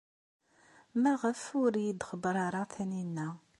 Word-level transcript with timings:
Maɣef 1.01 1.41
ur 1.63 1.73
iyi-d-txebber 1.77 2.35
ara 2.45 2.61
Taninna? 2.73 3.27